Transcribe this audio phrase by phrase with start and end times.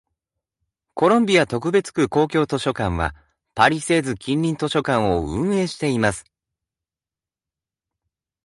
[0.95, 3.15] コロンビア特別区公共図書館は、
[3.53, 6.25] パリセーズ近隣図書館を運営しています。